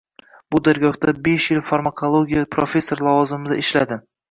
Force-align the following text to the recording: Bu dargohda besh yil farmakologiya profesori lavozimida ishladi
Bu 0.53 0.61
dargohda 0.67 1.13
besh 1.27 1.51
yil 1.53 1.61
farmakologiya 1.67 2.47
profesori 2.59 3.09
lavozimida 3.11 3.63
ishladi 3.67 4.03